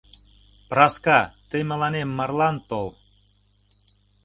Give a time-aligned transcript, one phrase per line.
[0.69, 1.19] Проска,
[1.49, 2.87] тый мыланем марлан тол.